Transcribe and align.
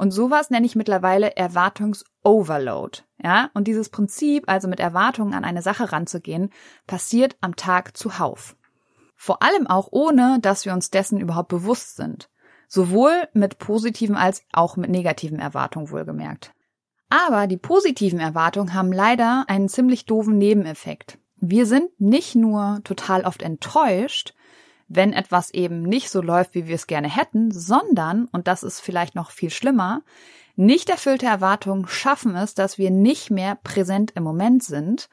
Und 0.00 0.12
sowas 0.12 0.48
nenne 0.48 0.64
ich 0.64 0.76
mittlerweile 0.76 1.36
Erwartungsoverload. 1.36 3.00
Ja, 3.22 3.50
und 3.52 3.68
dieses 3.68 3.90
Prinzip, 3.90 4.44
also 4.46 4.66
mit 4.66 4.80
Erwartungen 4.80 5.34
an 5.34 5.44
eine 5.44 5.60
Sache 5.60 5.92
ranzugehen, 5.92 6.48
passiert 6.86 7.36
am 7.42 7.54
Tag 7.54 7.98
zuhauf. 7.98 8.56
Vor 9.14 9.42
allem 9.42 9.66
auch 9.66 9.88
ohne, 9.90 10.38
dass 10.40 10.64
wir 10.64 10.72
uns 10.72 10.88
dessen 10.88 11.20
überhaupt 11.20 11.50
bewusst 11.50 11.96
sind. 11.96 12.30
Sowohl 12.66 13.12
mit 13.34 13.58
positiven 13.58 14.16
als 14.16 14.42
auch 14.54 14.78
mit 14.78 14.88
negativen 14.88 15.38
Erwartungen 15.38 15.90
wohlgemerkt. 15.90 16.54
Aber 17.10 17.46
die 17.46 17.58
positiven 17.58 18.20
Erwartungen 18.20 18.72
haben 18.72 18.94
leider 18.94 19.44
einen 19.48 19.68
ziemlich 19.68 20.06
doofen 20.06 20.38
Nebeneffekt. 20.38 21.18
Wir 21.36 21.66
sind 21.66 21.90
nicht 22.00 22.34
nur 22.34 22.80
total 22.84 23.26
oft 23.26 23.42
enttäuscht, 23.42 24.32
wenn 24.90 25.12
etwas 25.12 25.54
eben 25.54 25.82
nicht 25.82 26.10
so 26.10 26.20
läuft, 26.20 26.54
wie 26.54 26.66
wir 26.66 26.74
es 26.74 26.88
gerne 26.88 27.08
hätten, 27.08 27.52
sondern, 27.52 28.26
und 28.32 28.48
das 28.48 28.64
ist 28.64 28.80
vielleicht 28.80 29.14
noch 29.14 29.30
viel 29.30 29.50
schlimmer, 29.50 30.02
nicht 30.56 30.90
erfüllte 30.90 31.26
Erwartungen 31.26 31.86
schaffen 31.86 32.34
es, 32.34 32.54
dass 32.54 32.76
wir 32.76 32.90
nicht 32.90 33.30
mehr 33.30 33.54
präsent 33.54 34.12
im 34.16 34.24
Moment 34.24 34.64
sind 34.64 35.08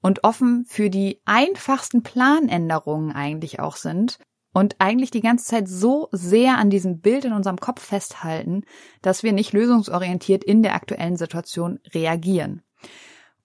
und 0.00 0.24
offen 0.24 0.64
für 0.66 0.88
die 0.88 1.20
einfachsten 1.26 2.02
Planänderungen 2.02 3.12
eigentlich 3.12 3.60
auch 3.60 3.76
sind 3.76 4.18
und 4.54 4.76
eigentlich 4.78 5.10
die 5.10 5.20
ganze 5.20 5.44
Zeit 5.44 5.68
so 5.68 6.08
sehr 6.10 6.56
an 6.56 6.70
diesem 6.70 7.00
Bild 7.00 7.26
in 7.26 7.34
unserem 7.34 7.58
Kopf 7.58 7.82
festhalten, 7.82 8.62
dass 9.02 9.22
wir 9.22 9.34
nicht 9.34 9.52
lösungsorientiert 9.52 10.42
in 10.42 10.62
der 10.62 10.74
aktuellen 10.74 11.18
Situation 11.18 11.80
reagieren. 11.92 12.62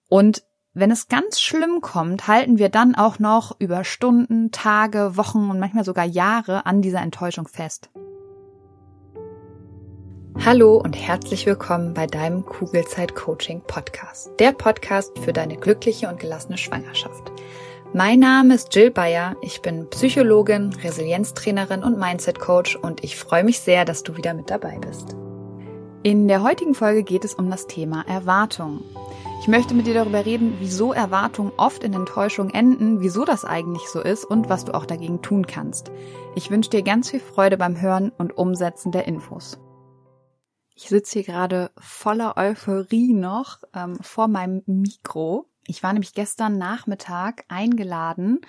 Und 0.08 0.44
wenn 0.74 0.90
es 0.90 1.06
ganz 1.06 1.40
schlimm 1.40 1.80
kommt, 1.80 2.26
halten 2.26 2.58
wir 2.58 2.68
dann 2.68 2.96
auch 2.96 3.20
noch 3.20 3.54
über 3.60 3.84
Stunden, 3.84 4.50
Tage, 4.50 5.16
Wochen 5.16 5.48
und 5.48 5.60
manchmal 5.60 5.84
sogar 5.84 6.04
Jahre 6.04 6.66
an 6.66 6.82
dieser 6.82 7.00
Enttäuschung 7.00 7.46
fest. 7.46 7.90
Hallo 10.44 10.76
und 10.76 10.94
herzlich 10.94 11.46
willkommen 11.46 11.94
bei 11.94 12.08
deinem 12.08 12.44
Kugelzeit 12.44 13.14
Coaching 13.14 13.62
Podcast. 13.64 14.32
Der 14.40 14.50
Podcast 14.50 15.16
für 15.20 15.32
deine 15.32 15.56
glückliche 15.56 16.08
und 16.08 16.18
gelassene 16.18 16.58
Schwangerschaft. 16.58 17.30
Mein 17.92 18.18
Name 18.18 18.54
ist 18.54 18.74
Jill 18.74 18.90
Bayer. 18.90 19.36
Ich 19.42 19.62
bin 19.62 19.88
Psychologin, 19.90 20.74
Resilienztrainerin 20.82 21.84
und 21.84 22.00
Mindset 22.00 22.40
Coach 22.40 22.74
und 22.74 23.04
ich 23.04 23.16
freue 23.16 23.44
mich 23.44 23.60
sehr, 23.60 23.84
dass 23.84 24.02
du 24.02 24.16
wieder 24.16 24.34
mit 24.34 24.50
dabei 24.50 24.80
bist. 24.80 25.14
In 26.02 26.26
der 26.26 26.42
heutigen 26.42 26.74
Folge 26.74 27.04
geht 27.04 27.24
es 27.24 27.34
um 27.34 27.48
das 27.48 27.68
Thema 27.68 28.04
Erwartung. 28.08 28.82
Ich 29.44 29.48
möchte 29.48 29.74
mit 29.74 29.86
dir 29.86 29.92
darüber 29.92 30.24
reden, 30.24 30.56
wieso 30.58 30.94
Erwartungen 30.94 31.52
oft 31.58 31.84
in 31.84 31.92
Enttäuschung 31.92 32.48
enden, 32.48 33.02
wieso 33.02 33.26
das 33.26 33.44
eigentlich 33.44 33.86
so 33.90 34.00
ist 34.00 34.24
und 34.24 34.48
was 34.48 34.64
du 34.64 34.72
auch 34.72 34.86
dagegen 34.86 35.20
tun 35.20 35.46
kannst. 35.46 35.92
Ich 36.34 36.50
wünsche 36.50 36.70
dir 36.70 36.82
ganz 36.82 37.10
viel 37.10 37.20
Freude 37.20 37.58
beim 37.58 37.78
Hören 37.78 38.10
und 38.16 38.38
Umsetzen 38.38 38.90
der 38.90 39.06
Infos. 39.06 39.60
Ich 40.74 40.88
sitze 40.88 41.18
hier 41.18 41.24
gerade 41.24 41.70
voller 41.76 42.38
Euphorie 42.38 43.12
noch 43.12 43.58
ähm, 43.74 43.96
vor 44.00 44.28
meinem 44.28 44.62
Mikro. 44.64 45.44
Ich 45.66 45.82
war 45.82 45.92
nämlich 45.92 46.14
gestern 46.14 46.56
Nachmittag 46.56 47.44
eingeladen 47.48 48.40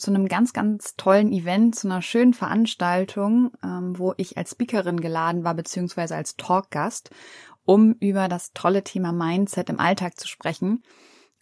zu 0.00 0.10
einem 0.10 0.26
ganz, 0.26 0.52
ganz 0.52 0.96
tollen 0.96 1.30
Event, 1.30 1.74
zu 1.76 1.86
einer 1.86 2.02
schönen 2.02 2.32
Veranstaltung, 2.32 3.52
ähm, 3.62 3.98
wo 3.98 4.14
ich 4.16 4.38
als 4.38 4.52
Speakerin 4.52 5.00
geladen 5.00 5.44
war, 5.44 5.54
beziehungsweise 5.54 6.16
als 6.16 6.36
Talkgast 6.36 7.10
um 7.64 7.94
über 7.94 8.28
das 8.28 8.52
tolle 8.52 8.84
Thema 8.84 9.12
Mindset 9.12 9.70
im 9.70 9.80
Alltag 9.80 10.18
zu 10.18 10.28
sprechen. 10.28 10.82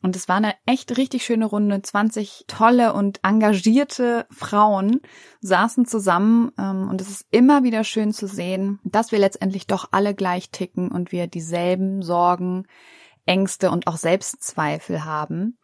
Und 0.00 0.14
es 0.14 0.28
war 0.28 0.36
eine 0.36 0.54
echt 0.64 0.96
richtig 0.96 1.24
schöne 1.24 1.46
Runde. 1.46 1.82
20 1.82 2.44
tolle 2.46 2.92
und 2.92 3.20
engagierte 3.24 4.26
Frauen 4.30 5.00
saßen 5.40 5.86
zusammen. 5.86 6.52
Ähm, 6.56 6.88
und 6.88 7.00
es 7.00 7.08
ist 7.08 7.26
immer 7.30 7.64
wieder 7.64 7.82
schön 7.82 8.12
zu 8.12 8.28
sehen, 8.28 8.78
dass 8.84 9.10
wir 9.10 9.18
letztendlich 9.18 9.66
doch 9.66 9.88
alle 9.90 10.14
gleich 10.14 10.50
ticken 10.50 10.92
und 10.92 11.10
wir 11.10 11.26
dieselben 11.26 12.02
Sorgen, 12.02 12.66
Ängste 13.26 13.70
und 13.70 13.86
auch 13.88 13.96
Selbstzweifel 13.96 15.04
haben. 15.04 15.58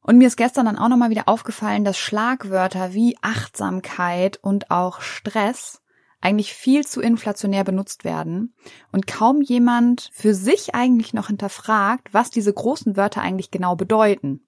Und 0.00 0.16
mir 0.16 0.28
ist 0.28 0.36
gestern 0.36 0.64
dann 0.64 0.78
auch 0.78 0.88
nochmal 0.88 1.10
wieder 1.10 1.28
aufgefallen, 1.28 1.84
dass 1.84 1.98
Schlagwörter 1.98 2.94
wie 2.94 3.18
Achtsamkeit 3.20 4.38
und 4.38 4.70
auch 4.70 5.02
Stress 5.02 5.82
eigentlich 6.20 6.52
viel 6.52 6.86
zu 6.86 7.00
inflationär 7.00 7.64
benutzt 7.64 8.04
werden 8.04 8.54
und 8.92 9.06
kaum 9.06 9.40
jemand 9.40 10.10
für 10.12 10.34
sich 10.34 10.74
eigentlich 10.74 11.14
noch 11.14 11.28
hinterfragt, 11.28 12.12
was 12.12 12.30
diese 12.30 12.52
großen 12.52 12.96
Wörter 12.96 13.22
eigentlich 13.22 13.50
genau 13.50 13.76
bedeuten. 13.76 14.40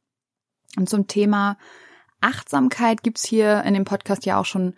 Und 0.77 0.89
zum 0.89 1.07
Thema 1.07 1.57
Achtsamkeit 2.21 3.03
gibt's 3.03 3.25
hier 3.25 3.63
in 3.65 3.75
dem 3.75 3.85
Podcast 3.85 4.27
ja 4.27 4.39
auch 4.39 4.45
schon 4.45 4.75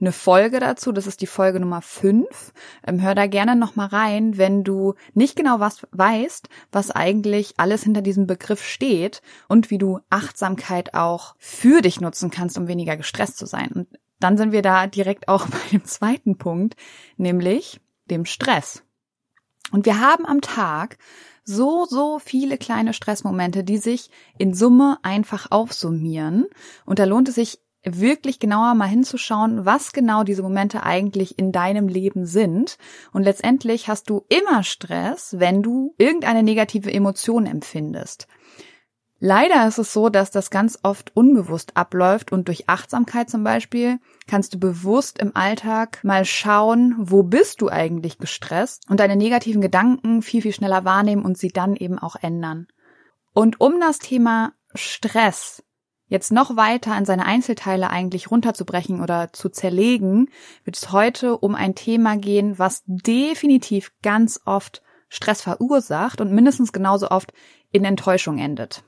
eine 0.00 0.12
Folge 0.12 0.60
dazu. 0.60 0.92
Das 0.92 1.06
ist 1.06 1.20
die 1.20 1.26
Folge 1.26 1.60
Nummer 1.60 1.82
5. 1.82 2.52
Ähm, 2.86 3.02
hör 3.02 3.14
da 3.14 3.26
gerne 3.26 3.54
nochmal 3.54 3.88
rein, 3.88 4.38
wenn 4.38 4.64
du 4.64 4.94
nicht 5.14 5.36
genau 5.36 5.60
was 5.60 5.86
weißt, 5.92 6.48
was 6.72 6.90
eigentlich 6.90 7.54
alles 7.58 7.82
hinter 7.82 8.02
diesem 8.02 8.26
Begriff 8.26 8.64
steht 8.64 9.22
und 9.48 9.70
wie 9.70 9.78
du 9.78 10.00
Achtsamkeit 10.08 10.94
auch 10.94 11.34
für 11.38 11.82
dich 11.82 12.00
nutzen 12.00 12.30
kannst, 12.30 12.56
um 12.56 12.66
weniger 12.66 12.96
gestresst 12.96 13.36
zu 13.36 13.46
sein. 13.46 13.70
Und 13.72 13.88
dann 14.20 14.36
sind 14.36 14.52
wir 14.52 14.62
da 14.62 14.86
direkt 14.86 15.28
auch 15.28 15.46
bei 15.48 15.58
dem 15.72 15.84
zweiten 15.84 16.38
Punkt, 16.38 16.76
nämlich 17.16 17.80
dem 18.10 18.24
Stress. 18.24 18.82
Und 19.72 19.86
wir 19.86 20.00
haben 20.00 20.26
am 20.26 20.40
Tag 20.40 20.98
so, 21.44 21.86
so 21.86 22.18
viele 22.18 22.58
kleine 22.58 22.92
Stressmomente, 22.92 23.64
die 23.64 23.78
sich 23.78 24.10
in 24.38 24.54
Summe 24.54 24.98
einfach 25.02 25.50
aufsummieren. 25.50 26.46
Und 26.84 26.98
da 26.98 27.04
lohnt 27.04 27.28
es 27.28 27.36
sich 27.36 27.60
wirklich 27.82 28.38
genauer 28.38 28.74
mal 28.74 28.88
hinzuschauen, 28.88 29.64
was 29.64 29.92
genau 29.92 30.22
diese 30.22 30.42
Momente 30.42 30.82
eigentlich 30.82 31.38
in 31.38 31.50
deinem 31.50 31.88
Leben 31.88 32.26
sind. 32.26 32.76
Und 33.12 33.22
letztendlich 33.22 33.88
hast 33.88 34.10
du 34.10 34.24
immer 34.28 34.62
Stress, 34.62 35.36
wenn 35.38 35.62
du 35.62 35.94
irgendeine 35.96 36.42
negative 36.42 36.92
Emotion 36.92 37.46
empfindest. 37.46 38.26
Leider 39.22 39.68
ist 39.68 39.76
es 39.76 39.92
so, 39.92 40.08
dass 40.08 40.30
das 40.30 40.48
ganz 40.48 40.78
oft 40.82 41.14
unbewusst 41.14 41.76
abläuft 41.76 42.32
und 42.32 42.48
durch 42.48 42.70
Achtsamkeit 42.70 43.28
zum 43.28 43.44
Beispiel 43.44 43.98
kannst 44.26 44.54
du 44.54 44.58
bewusst 44.58 45.18
im 45.18 45.36
Alltag 45.36 46.02
mal 46.02 46.24
schauen, 46.24 46.94
wo 46.98 47.22
bist 47.22 47.60
du 47.60 47.68
eigentlich 47.68 48.16
gestresst 48.16 48.88
und 48.88 48.98
deine 48.98 49.16
negativen 49.16 49.60
Gedanken 49.60 50.22
viel, 50.22 50.40
viel 50.40 50.54
schneller 50.54 50.86
wahrnehmen 50.86 51.22
und 51.22 51.36
sie 51.36 51.48
dann 51.48 51.76
eben 51.76 51.98
auch 51.98 52.16
ändern. 52.16 52.66
Und 53.34 53.60
um 53.60 53.78
das 53.78 53.98
Thema 53.98 54.54
Stress 54.74 55.62
jetzt 56.06 56.32
noch 56.32 56.56
weiter 56.56 56.96
in 56.96 57.04
seine 57.04 57.26
Einzelteile 57.26 57.90
eigentlich 57.90 58.30
runterzubrechen 58.30 59.02
oder 59.02 59.34
zu 59.34 59.50
zerlegen, 59.50 60.30
wird 60.64 60.78
es 60.78 60.92
heute 60.92 61.36
um 61.36 61.54
ein 61.54 61.74
Thema 61.74 62.16
gehen, 62.16 62.58
was 62.58 62.84
definitiv 62.86 63.92
ganz 64.02 64.40
oft 64.46 64.82
Stress 65.10 65.42
verursacht 65.42 66.22
und 66.22 66.32
mindestens 66.32 66.72
genauso 66.72 67.10
oft 67.10 67.34
in 67.70 67.84
Enttäuschung 67.84 68.38
endet. 68.38 68.82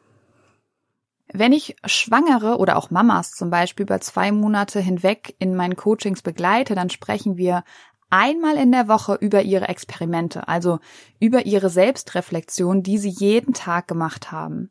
Wenn 1.34 1.53
ich 1.53 1.76
Schwangere 1.87 2.59
oder 2.59 2.76
auch 2.76 2.91
Mamas 2.91 3.32
zum 3.32 3.48
Beispiel 3.48 3.84
über 3.84 4.00
zwei 4.00 4.32
Monate 4.32 4.81
hinweg 4.81 5.34
in 5.38 5.56
meinen 5.56 5.76
Coachings 5.76 6.20
begleite, 6.20 6.75
dann 6.75 6.91
sprechen 6.91 7.37
wir 7.38 7.65
einmal 8.10 8.56
in 8.56 8.70
der 8.70 8.87
Woche 8.87 9.15
über 9.15 9.42
ihre 9.42 9.69
Experimente, 9.69 10.47
also 10.47 10.78
über 11.19 11.47
ihre 11.47 11.71
Selbstreflexion, 11.71 12.82
die 12.82 12.98
sie 12.98 13.09
jeden 13.09 13.54
Tag 13.54 13.88
gemacht 13.88 14.31
haben. 14.31 14.71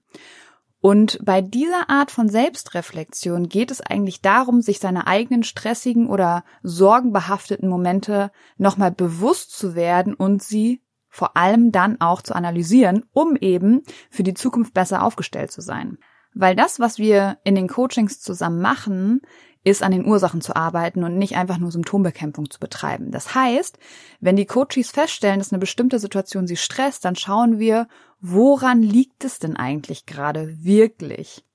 Und 0.82 1.20
bei 1.24 1.42
dieser 1.42 1.90
Art 1.90 2.12
von 2.12 2.30
Selbstreflexion 2.30 3.50
geht 3.50 3.72
es 3.72 3.82
eigentlich 3.82 4.22
darum, 4.22 4.62
sich 4.62 4.80
seine 4.80 5.08
eigenen 5.08 5.44
stressigen 5.44 6.08
oder 6.08 6.44
sorgenbehafteten 6.64 7.70
Momente 7.70 8.32
nochmal 8.58 8.92
bewusst 8.92 9.58
zu 9.58 9.76
werden 9.76 10.14
und 10.14 10.44
sie 10.44 10.84
vor 11.08 11.36
allem 11.36 11.72
dann 11.72 12.00
auch 12.02 12.22
zu 12.22 12.34
analysieren, 12.36 13.06
um 13.12 13.36
eben 13.36 13.82
für 14.10 14.24
die 14.24 14.34
Zukunft 14.34 14.74
besser 14.74 15.04
aufgestellt 15.04 15.52
zu 15.52 15.62
sein. 15.62 15.98
Weil 16.34 16.56
das, 16.56 16.80
was 16.80 16.98
wir 16.98 17.38
in 17.44 17.56
den 17.56 17.68
Coachings 17.68 18.22
zusammen 18.22 18.62
machen, 18.62 19.22
ist 19.64 19.84
an 19.84 19.92
den 19.92 20.06
Ursachen 20.06 20.42
zu 20.42 20.56
arbeiten 20.56 21.04
und 21.04 21.18
nicht 21.18 21.36
einfach 21.36 21.58
nur 21.58 21.72
Symptombekämpfung 21.72 22.50
zu 22.50 22.60
betreiben. 22.60 23.12
Das 23.12 23.36
heißt, 23.36 23.78
wenn 24.20 24.36
die 24.36 24.48
Coaches 24.48 24.92
feststellen, 24.92 25.40
dass 25.40 25.52
eine 25.52 25.60
bestimmte 25.60 26.00
Situation 26.00 26.48
sie 26.48 26.58
stresst, 26.58 27.06
dann 27.06 27.16
schauen 27.16 27.60
wir, 27.60 27.88
woran 28.20 28.82
liegt 28.82 29.24
es 29.24 29.38
denn 29.40 29.56
eigentlich 29.56 30.06
gerade 30.06 30.64
wirklich? 30.64 31.46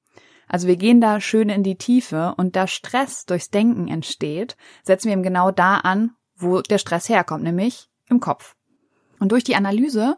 Also 0.47 0.69
wir 0.69 0.77
gehen 0.77 1.01
da 1.01 1.21
schön 1.21 1.49
in 1.49 1.65
die 1.65 1.79
Tiefe 1.79 2.35
und 2.37 2.55
da 2.55 2.69
Stress 2.69 3.27
durchs 3.27 3.51
Denken 3.51 3.89
entsteht, 3.89 4.57
setzen 4.85 5.07
wir 5.07 5.15
eben 5.15 5.25
genau 5.25 5.51
da 5.51 5.79
an, 5.79 6.13
wo 6.37 6.61
der 6.61 6.79
Stress 6.79 7.09
herkommt, 7.09 7.43
nämlich 7.43 7.89
im 8.09 8.21
Kopf. 8.21 8.55
Und 9.19 9.33
durch 9.33 9.43
die 9.43 9.57
Analyse 9.57 10.17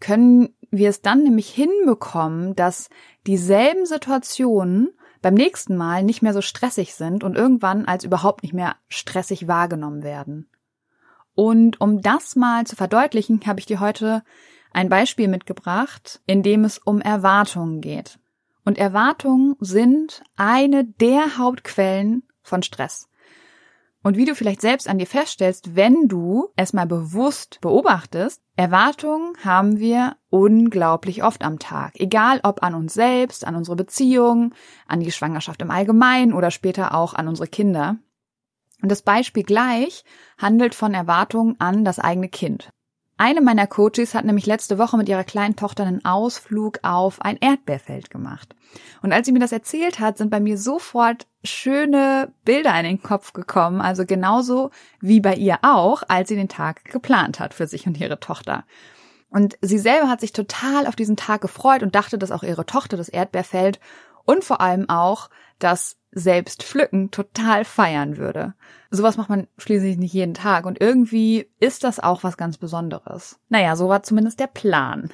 können 0.00 0.54
wir 0.70 0.88
es 0.88 1.02
dann 1.02 1.22
nämlich 1.22 1.50
hinbekommen, 1.50 2.56
dass 2.56 2.90
dieselben 3.26 3.86
Situationen 3.86 4.90
beim 5.22 5.34
nächsten 5.34 5.76
Mal 5.76 6.02
nicht 6.02 6.22
mehr 6.22 6.32
so 6.32 6.40
stressig 6.40 6.94
sind 6.94 7.24
und 7.24 7.36
irgendwann 7.36 7.84
als 7.84 8.04
überhaupt 8.04 8.42
nicht 8.42 8.54
mehr 8.54 8.76
stressig 8.88 9.46
wahrgenommen 9.46 10.02
werden. 10.02 10.48
Und 11.34 11.80
um 11.80 12.00
das 12.00 12.36
mal 12.36 12.66
zu 12.66 12.76
verdeutlichen, 12.76 13.40
habe 13.46 13.60
ich 13.60 13.66
dir 13.66 13.80
heute 13.80 14.22
ein 14.72 14.88
Beispiel 14.88 15.28
mitgebracht, 15.28 16.20
in 16.26 16.42
dem 16.42 16.64
es 16.64 16.78
um 16.78 17.00
Erwartungen 17.00 17.80
geht. 17.80 18.18
Und 18.64 18.78
Erwartungen 18.78 19.56
sind 19.60 20.22
eine 20.36 20.84
der 20.84 21.38
Hauptquellen 21.38 22.22
von 22.42 22.62
Stress. 22.62 23.09
Und 24.02 24.16
wie 24.16 24.24
du 24.24 24.34
vielleicht 24.34 24.62
selbst 24.62 24.88
an 24.88 24.96
dir 24.96 25.06
feststellst, 25.06 25.76
wenn 25.76 26.08
du 26.08 26.48
es 26.56 26.72
mal 26.72 26.86
bewusst 26.86 27.58
beobachtest, 27.60 28.42
Erwartungen 28.56 29.34
haben 29.44 29.78
wir 29.78 30.16
unglaublich 30.30 31.22
oft 31.22 31.42
am 31.42 31.58
Tag. 31.58 31.92
Egal 32.00 32.40
ob 32.42 32.62
an 32.62 32.74
uns 32.74 32.94
selbst, 32.94 33.46
an 33.46 33.56
unsere 33.56 33.76
Beziehungen, 33.76 34.54
an 34.86 35.00
die 35.00 35.12
Schwangerschaft 35.12 35.60
im 35.60 35.70
Allgemeinen 35.70 36.32
oder 36.32 36.50
später 36.50 36.94
auch 36.94 37.12
an 37.12 37.28
unsere 37.28 37.48
Kinder. 37.48 37.98
Und 38.82 38.90
das 38.90 39.02
Beispiel 39.02 39.42
gleich 39.42 40.04
handelt 40.38 40.74
von 40.74 40.94
Erwartungen 40.94 41.56
an 41.60 41.84
das 41.84 41.98
eigene 41.98 42.30
Kind. 42.30 42.72
Eine 43.20 43.42
meiner 43.42 43.66
Coaches 43.66 44.14
hat 44.14 44.24
nämlich 44.24 44.46
letzte 44.46 44.78
Woche 44.78 44.96
mit 44.96 45.06
ihrer 45.06 45.24
kleinen 45.24 45.54
Tochter 45.54 45.84
einen 45.84 46.02
Ausflug 46.06 46.78
auf 46.80 47.20
ein 47.20 47.36
Erdbeerfeld 47.36 48.08
gemacht. 48.08 48.54
Und 49.02 49.12
als 49.12 49.26
sie 49.26 49.32
mir 49.32 49.40
das 49.40 49.52
erzählt 49.52 50.00
hat, 50.00 50.16
sind 50.16 50.30
bei 50.30 50.40
mir 50.40 50.56
sofort 50.56 51.26
schöne 51.44 52.32
Bilder 52.46 52.74
in 52.80 52.86
den 52.86 53.02
Kopf 53.02 53.34
gekommen, 53.34 53.82
also 53.82 54.06
genauso 54.06 54.70
wie 55.02 55.20
bei 55.20 55.34
ihr 55.34 55.58
auch, 55.60 56.02
als 56.08 56.30
sie 56.30 56.34
den 56.34 56.48
Tag 56.48 56.86
geplant 56.86 57.40
hat 57.40 57.52
für 57.52 57.66
sich 57.66 57.86
und 57.86 58.00
ihre 58.00 58.20
Tochter. 58.20 58.64
Und 59.28 59.58
sie 59.60 59.78
selber 59.78 60.08
hat 60.08 60.22
sich 60.22 60.32
total 60.32 60.86
auf 60.86 60.96
diesen 60.96 61.16
Tag 61.16 61.42
gefreut 61.42 61.82
und 61.82 61.94
dachte, 61.94 62.16
dass 62.16 62.32
auch 62.32 62.42
ihre 62.42 62.64
Tochter 62.64 62.96
das 62.96 63.10
Erdbeerfeld 63.10 63.80
und 64.30 64.44
vor 64.44 64.60
allem 64.60 64.88
auch 64.88 65.28
das 65.58 65.96
selbst 66.12 66.62
pflücken 66.62 67.10
total 67.10 67.64
feiern 67.64 68.16
würde. 68.16 68.54
Sowas 68.92 69.16
macht 69.16 69.28
man 69.28 69.48
schließlich 69.58 69.98
nicht 69.98 70.14
jeden 70.14 70.34
Tag 70.34 70.66
und 70.66 70.80
irgendwie 70.80 71.50
ist 71.58 71.82
das 71.82 71.98
auch 71.98 72.22
was 72.22 72.36
ganz 72.36 72.56
Besonderes. 72.56 73.40
Naja, 73.48 73.74
so 73.74 73.88
war 73.88 74.04
zumindest 74.04 74.38
der 74.38 74.46
Plan. 74.46 75.10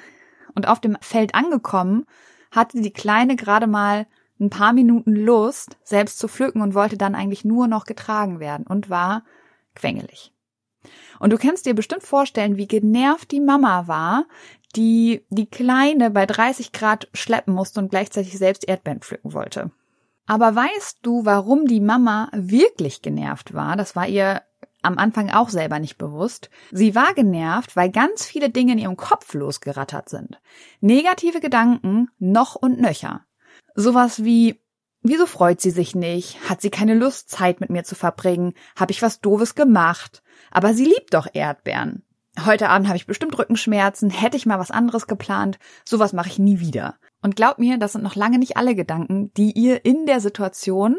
Und 0.54 0.68
auf 0.68 0.80
dem 0.80 0.98
Feld 1.00 1.34
angekommen, 1.34 2.04
hatte 2.50 2.82
die 2.82 2.92
Kleine 2.92 3.36
gerade 3.36 3.66
mal 3.66 4.06
ein 4.38 4.50
paar 4.50 4.74
Minuten 4.74 5.14
Lust, 5.14 5.78
selbst 5.82 6.18
zu 6.18 6.28
pflücken 6.28 6.60
und 6.60 6.74
wollte 6.74 6.98
dann 6.98 7.14
eigentlich 7.14 7.42
nur 7.42 7.68
noch 7.68 7.86
getragen 7.86 8.38
werden 8.38 8.66
und 8.66 8.90
war 8.90 9.24
quengelig. 9.74 10.34
Und 11.20 11.32
du 11.32 11.38
kannst 11.38 11.64
dir 11.64 11.74
bestimmt 11.74 12.02
vorstellen, 12.02 12.58
wie 12.58 12.68
genervt 12.68 13.30
die 13.30 13.40
Mama 13.40 13.88
war, 13.88 14.26
die 14.76 15.24
die 15.30 15.46
Kleine 15.46 16.10
bei 16.10 16.26
30 16.26 16.72
Grad 16.72 17.08
schleppen 17.14 17.54
musste 17.54 17.80
und 17.80 17.90
gleichzeitig 17.90 18.38
selbst 18.38 18.68
Erdbeeren 18.68 19.00
pflücken 19.00 19.32
wollte. 19.32 19.70
Aber 20.26 20.54
weißt 20.54 20.98
du, 21.02 21.24
warum 21.24 21.66
die 21.66 21.80
Mama 21.80 22.28
wirklich 22.32 23.00
genervt 23.00 23.54
war? 23.54 23.76
Das 23.76 23.94
war 23.94 24.08
ihr 24.08 24.42
am 24.82 24.98
Anfang 24.98 25.30
auch 25.30 25.48
selber 25.48 25.78
nicht 25.78 25.98
bewusst. 25.98 26.50
Sie 26.70 26.94
war 26.94 27.14
genervt, 27.14 27.76
weil 27.76 27.90
ganz 27.90 28.24
viele 28.24 28.50
Dinge 28.50 28.72
in 28.72 28.78
ihrem 28.78 28.96
Kopf 28.96 29.34
losgerattert 29.34 30.08
sind. 30.08 30.40
Negative 30.80 31.40
Gedanken 31.40 32.08
noch 32.18 32.54
und 32.54 32.80
nöcher. 32.80 33.24
Sowas 33.74 34.22
wie, 34.24 34.60
wieso 35.02 35.26
freut 35.26 35.60
sie 35.60 35.70
sich 35.70 35.94
nicht? 35.94 36.38
Hat 36.48 36.60
sie 36.60 36.70
keine 36.70 36.94
Lust, 36.94 37.30
Zeit 37.30 37.60
mit 37.60 37.70
mir 37.70 37.84
zu 37.84 37.94
verbringen? 37.94 38.54
Hab 38.76 38.90
ich 38.90 39.02
was 39.02 39.20
Doofes 39.20 39.54
gemacht? 39.54 40.22
Aber 40.50 40.72
sie 40.72 40.84
liebt 40.84 41.14
doch 41.14 41.26
Erdbeeren. 41.32 42.05
Heute 42.44 42.68
Abend 42.68 42.86
habe 42.88 42.96
ich 42.96 43.06
bestimmt 43.06 43.38
Rückenschmerzen, 43.38 44.10
hätte 44.10 44.36
ich 44.36 44.44
mal 44.44 44.58
was 44.58 44.70
anderes 44.70 45.06
geplant, 45.06 45.58
sowas 45.84 46.12
mache 46.12 46.28
ich 46.28 46.38
nie 46.38 46.60
wieder. 46.60 46.96
Und 47.22 47.34
glaub 47.34 47.58
mir, 47.58 47.78
das 47.78 47.92
sind 47.92 48.04
noch 48.04 48.14
lange 48.14 48.38
nicht 48.38 48.56
alle 48.56 48.74
Gedanken, 48.74 49.32
die 49.34 49.52
ihr 49.52 49.84
in 49.86 50.04
der 50.04 50.20
Situation, 50.20 50.98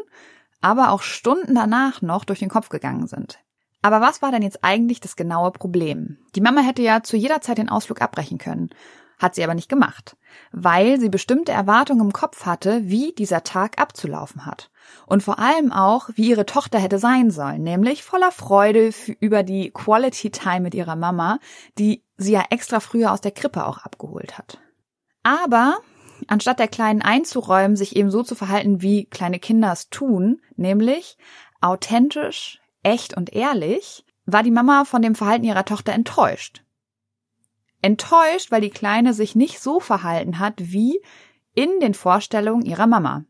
aber 0.60 0.90
auch 0.90 1.02
Stunden 1.02 1.54
danach 1.54 2.02
noch 2.02 2.24
durch 2.24 2.40
den 2.40 2.48
Kopf 2.48 2.70
gegangen 2.70 3.06
sind. 3.06 3.38
Aber 3.82 4.00
was 4.00 4.20
war 4.20 4.32
denn 4.32 4.42
jetzt 4.42 4.64
eigentlich 4.64 5.00
das 5.00 5.14
genaue 5.14 5.52
Problem? 5.52 6.18
Die 6.34 6.40
Mama 6.40 6.62
hätte 6.62 6.82
ja 6.82 7.02
zu 7.04 7.16
jeder 7.16 7.40
Zeit 7.40 7.58
den 7.58 7.68
Ausflug 7.68 8.02
abbrechen 8.02 8.38
können, 8.38 8.70
hat 9.18 9.34
sie 9.34 9.42
aber 9.42 9.54
nicht 9.54 9.68
gemacht, 9.68 10.16
weil 10.52 11.00
sie 11.00 11.08
bestimmte 11.08 11.52
Erwartungen 11.52 12.06
im 12.06 12.12
Kopf 12.12 12.46
hatte, 12.46 12.82
wie 12.84 13.12
dieser 13.12 13.42
Tag 13.42 13.80
abzulaufen 13.80 14.46
hat. 14.46 14.70
Und 15.06 15.22
vor 15.22 15.38
allem 15.38 15.72
auch, 15.72 16.08
wie 16.14 16.30
ihre 16.30 16.46
Tochter 16.46 16.78
hätte 16.78 16.98
sein 16.98 17.30
sollen, 17.30 17.62
nämlich 17.62 18.02
voller 18.02 18.32
Freude 18.32 18.90
über 19.20 19.42
die 19.42 19.70
Quality 19.70 20.30
Time 20.30 20.60
mit 20.60 20.74
ihrer 20.74 20.96
Mama, 20.96 21.38
die 21.78 22.04
sie 22.16 22.32
ja 22.32 22.44
extra 22.50 22.80
früher 22.80 23.12
aus 23.12 23.20
der 23.20 23.32
Krippe 23.32 23.66
auch 23.66 23.78
abgeholt 23.78 24.38
hat. 24.38 24.58
Aber 25.22 25.78
anstatt 26.26 26.58
der 26.58 26.68
Kleinen 26.68 27.02
einzuräumen, 27.02 27.76
sich 27.76 27.96
eben 27.96 28.10
so 28.10 28.22
zu 28.22 28.34
verhalten, 28.34 28.82
wie 28.82 29.04
kleine 29.04 29.38
Kinder 29.38 29.72
es 29.72 29.90
tun, 29.90 30.40
nämlich 30.56 31.18
authentisch, 31.60 32.60
echt 32.82 33.16
und 33.16 33.32
ehrlich, 33.32 34.04
war 34.26 34.42
die 34.42 34.50
Mama 34.50 34.84
von 34.84 35.02
dem 35.02 35.14
Verhalten 35.14 35.44
ihrer 35.44 35.64
Tochter 35.64 35.92
enttäuscht. 35.92 36.62
Enttäuscht, 37.82 38.50
weil 38.50 38.60
die 38.60 38.70
Kleine 38.70 39.14
sich 39.14 39.34
nicht 39.34 39.60
so 39.60 39.80
verhalten 39.80 40.38
hat 40.38 40.54
wie 40.58 41.00
in 41.54 41.80
den 41.80 41.94
Vorstellungen 41.94 42.64
ihrer 42.64 42.86
Mama. 42.86 43.24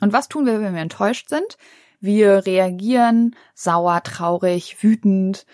Und 0.00 0.12
was 0.12 0.28
tun 0.28 0.46
wir, 0.46 0.60
wenn 0.60 0.74
wir 0.74 0.82
enttäuscht 0.82 1.28
sind? 1.28 1.56
Wir 2.00 2.44
reagieren 2.46 3.36
sauer, 3.54 4.02
traurig, 4.02 4.82
wütend, 4.82 5.46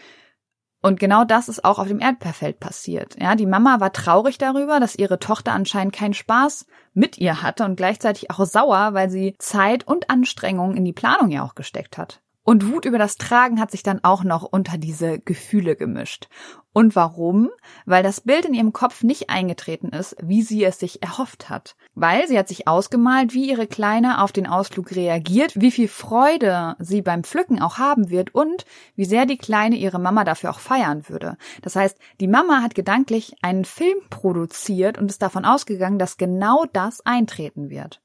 und 0.83 0.99
genau 0.99 1.25
das 1.25 1.49
ist 1.49 1.65
auch 1.65 1.79
auf 1.79 1.89
dem 1.89 2.01
Erdbeerfeld 2.01 2.59
passiert. 2.59 3.17
Ja, 3.21 3.35
die 3.35 3.47
Mama 3.47 3.81
war 3.81 3.93
traurig 3.93 4.39
darüber, 4.39 4.81
dass 4.81 4.97
ihre 4.97 5.19
Tochter 5.19 5.53
anscheinend 5.53 5.95
keinen 5.95 6.15
Spaß 6.15 6.67
mit 6.95 7.19
ihr 7.19 7.43
hatte 7.43 7.65
und 7.65 7.77
gleichzeitig 7.77 8.31
auch 8.31 8.45
sauer, 8.47 8.95
weil 8.95 9.11
sie 9.11 9.35
Zeit 9.39 9.87
und 9.87 10.09
Anstrengung 10.09 10.75
in 10.75 10.85
die 10.85 10.95
Planung 10.95 11.31
ja 11.31 11.45
auch 11.45 11.55
gesteckt 11.55 11.99
hat. 11.99 12.23
Und 12.43 12.73
Wut 12.73 12.87
über 12.87 12.99
das 12.99 13.17
Tragen 13.17 13.61
hat 13.61 13.71
sich 13.71 13.83
dann 13.83 14.03
auch 14.03 14.25
noch 14.25 14.43
unter 14.43 14.79
diese 14.79 15.21
Gefühle 15.21 15.77
gemischt. 15.77 16.29
Und 16.73 16.95
warum? 16.95 17.51
Weil 17.85 18.05
das 18.05 18.21
Bild 18.21 18.45
in 18.45 18.55
ihrem 18.55 18.73
Kopf 18.73 19.03
nicht 19.03 19.29
eingetreten 19.29 19.89
ist, 19.89 20.17
wie 20.23 20.43
sie 20.43 20.63
es 20.65 20.79
sich 20.79 21.03
erhofft 21.03 21.51
hat. 21.51 21.75
Weil 21.95 22.29
sie 22.29 22.39
hat 22.39 22.47
sich 22.47 22.69
ausgemalt, 22.69 23.35
wie 23.35 23.51
ihre 23.51 23.67
Kleine 23.67 24.23
auf 24.23 24.31
den 24.31 24.47
Ausflug 24.47 24.95
reagiert, 24.95 25.61
wie 25.61 25.73
viel 25.73 25.89
Freude 25.89 26.77
sie 26.79 27.03
beim 27.03 27.25
Pflücken 27.25 27.61
auch 27.61 27.79
haben 27.79 28.11
wird 28.11 28.35
und 28.35 28.67
wie 28.95 29.05
sehr 29.05 29.27
die 29.27 29.39
Kleine 29.39 29.77
ihre 29.77 29.99
Mama 29.99 30.23
dafür 30.23 30.51
auch 30.51 30.61
feiern 30.61 31.09
würde. 31.09 31.37
Das 31.63 31.75
heißt, 31.75 31.99
die 32.21 32.29
Mama 32.29 32.63
hat 32.63 32.77
gedanklich 32.77 33.35
einen 33.43 33.65
Film 33.65 33.99
produziert 34.09 34.97
und 34.97 35.11
ist 35.11 35.23
davon 35.23 35.45
ausgegangen, 35.45 35.99
dass 35.99 36.19
genau 36.19 36.67
das 36.73 37.05
eintreten 37.05 37.71
wird 37.71 38.01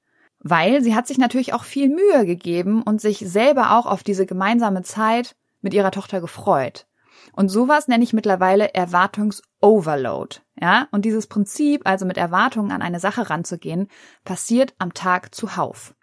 weil 0.47 0.83
sie 0.83 0.94
hat 0.94 1.07
sich 1.07 1.17
natürlich 1.17 1.53
auch 1.53 1.63
viel 1.63 1.89
Mühe 1.89 2.23
gegeben 2.23 2.83
und 2.83 3.01
sich 3.01 3.17
selber 3.17 3.71
auch 3.71 3.88
auf 3.88 4.03
diese 4.03 4.27
gemeinsame 4.27 4.83
Zeit 4.83 5.35
mit 5.62 5.73
ihrer 5.73 5.89
Tochter 5.89 6.21
gefreut. 6.21 6.85
Und 7.33 7.50
sowas 7.50 7.88
nenne 7.88 8.04
ich 8.04 8.13
mittlerweile 8.13 8.74
Erwartungsoverload. 8.74 10.38
Ja, 10.60 10.88
und 10.92 11.06
dieses 11.06 11.27
Prinzip, 11.27 11.81
also 11.86 12.06
mit 12.06 12.18
Erwartungen 12.18 12.72
an 12.72 12.81
eine 12.81 13.00
Sache 13.00 13.30
ranzugehen, 13.30 13.89
passiert 14.24 14.74
am 14.77 14.94
Tag 14.94 15.36
zuhauf. 15.36 15.95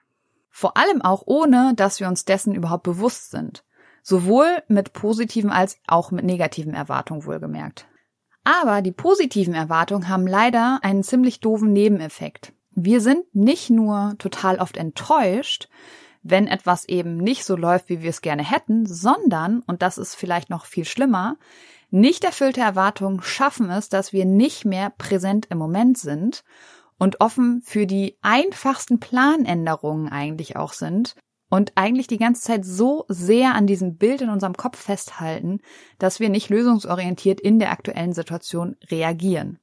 Vor 0.50 0.76
allem 0.76 1.00
auch 1.00 1.22
ohne, 1.26 1.72
dass 1.74 2.00
wir 2.00 2.08
uns 2.08 2.24
dessen 2.24 2.54
überhaupt 2.54 2.82
bewusst 2.82 3.30
sind. 3.30 3.64
Sowohl 4.02 4.62
mit 4.68 4.92
positiven 4.92 5.50
als 5.50 5.78
auch 5.86 6.10
mit 6.10 6.24
negativen 6.24 6.74
Erwartungen 6.74 7.24
wohlgemerkt. 7.24 7.86
Aber 8.44 8.82
die 8.82 8.92
positiven 8.92 9.54
Erwartungen 9.54 10.08
haben 10.08 10.26
leider 10.26 10.80
einen 10.82 11.02
ziemlich 11.02 11.40
doofen 11.40 11.72
Nebeneffekt. 11.72 12.52
Wir 12.74 13.00
sind 13.00 13.34
nicht 13.34 13.70
nur 13.70 14.14
total 14.18 14.58
oft 14.58 14.76
enttäuscht, 14.76 15.68
wenn 16.22 16.46
etwas 16.46 16.88
eben 16.88 17.16
nicht 17.16 17.44
so 17.44 17.56
läuft, 17.56 17.88
wie 17.88 18.02
wir 18.02 18.10
es 18.10 18.20
gerne 18.20 18.48
hätten, 18.48 18.86
sondern, 18.86 19.62
und 19.66 19.82
das 19.82 19.98
ist 19.98 20.14
vielleicht 20.14 20.50
noch 20.50 20.66
viel 20.66 20.84
schlimmer, 20.84 21.36
nicht 21.90 22.24
erfüllte 22.24 22.60
Erwartungen 22.60 23.22
schaffen 23.22 23.70
es, 23.70 23.88
dass 23.88 24.12
wir 24.12 24.24
nicht 24.24 24.64
mehr 24.64 24.90
präsent 24.90 25.46
im 25.50 25.58
Moment 25.58 25.98
sind 25.98 26.42
und 26.98 27.20
offen 27.20 27.62
für 27.62 27.86
die 27.86 28.16
einfachsten 28.22 28.98
Planänderungen 28.98 30.08
eigentlich 30.08 30.56
auch 30.56 30.72
sind 30.72 31.16
und 31.50 31.72
eigentlich 31.74 32.06
die 32.06 32.16
ganze 32.16 32.40
Zeit 32.40 32.64
so 32.64 33.04
sehr 33.08 33.54
an 33.54 33.66
diesem 33.66 33.96
Bild 33.96 34.22
in 34.22 34.30
unserem 34.30 34.56
Kopf 34.56 34.78
festhalten, 34.78 35.60
dass 35.98 36.18
wir 36.18 36.30
nicht 36.30 36.48
lösungsorientiert 36.48 37.40
in 37.40 37.58
der 37.58 37.72
aktuellen 37.72 38.14
Situation 38.14 38.76
reagieren. 38.90 39.58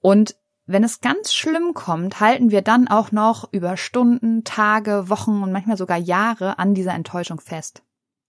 Und 0.00 0.36
wenn 0.66 0.84
es 0.84 1.00
ganz 1.00 1.34
schlimm 1.34 1.74
kommt, 1.74 2.20
halten 2.20 2.50
wir 2.50 2.62
dann 2.62 2.88
auch 2.88 3.12
noch 3.12 3.52
über 3.52 3.76
Stunden, 3.76 4.44
Tage, 4.44 5.08
Wochen 5.08 5.42
und 5.42 5.52
manchmal 5.52 5.76
sogar 5.76 5.98
Jahre 5.98 6.58
an 6.58 6.74
dieser 6.74 6.94
Enttäuschung 6.94 7.40
fest. 7.40 7.82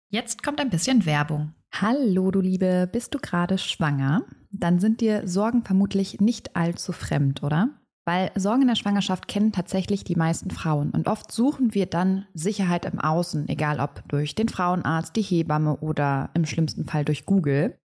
Jetzt 0.09 0.43
kommt 0.43 0.59
ein 0.59 0.69
bisschen 0.69 1.05
Werbung. 1.05 1.53
Hallo, 1.73 2.31
du 2.31 2.41
Liebe, 2.41 2.89
bist 2.91 3.13
du 3.13 3.19
gerade 3.19 3.57
schwanger? 3.57 4.23
Dann 4.51 4.79
sind 4.79 5.01
dir 5.01 5.27
Sorgen 5.27 5.63
vermutlich 5.63 6.19
nicht 6.19 6.55
allzu 6.55 6.91
fremd, 6.91 7.43
oder? 7.43 7.69
Weil 8.05 8.31
Sorgen 8.35 8.63
in 8.63 8.67
der 8.67 8.75
Schwangerschaft 8.75 9.27
kennen 9.27 9.51
tatsächlich 9.51 10.03
die 10.03 10.15
meisten 10.15 10.51
Frauen 10.51 10.89
und 10.91 11.07
oft 11.07 11.31
suchen 11.31 11.73
wir 11.73 11.85
dann 11.85 12.25
Sicherheit 12.33 12.85
im 12.85 12.99
Außen, 12.99 13.47
egal 13.47 13.79
ob 13.79 14.03
durch 14.07 14.35
den 14.35 14.49
Frauenarzt, 14.49 15.15
die 15.15 15.21
Hebamme 15.21 15.77
oder 15.77 16.29
im 16.33 16.45
schlimmsten 16.45 16.85
Fall 16.85 17.05
durch 17.05 17.25
Google. 17.25 17.77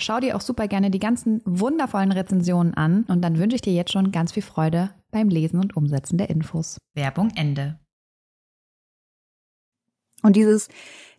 Schau 0.00 0.20
dir 0.20 0.36
auch 0.36 0.40
super 0.40 0.68
gerne 0.68 0.90
die 0.90 1.00
ganzen 1.00 1.42
wundervollen 1.44 2.12
Rezensionen 2.12 2.74
an 2.74 3.04
und 3.08 3.20
dann 3.20 3.38
wünsche 3.38 3.56
ich 3.56 3.62
dir 3.62 3.72
jetzt 3.72 3.92
schon 3.92 4.12
ganz 4.12 4.32
viel 4.32 4.44
Freude 4.44 4.90
beim 5.10 5.28
Lesen 5.28 5.58
und 5.58 5.76
Umsetzen 5.76 6.18
der 6.18 6.30
Infos. 6.30 6.78
Werbung 6.94 7.30
Ende. 7.34 7.78
Und 10.22 10.36
dieses 10.36 10.68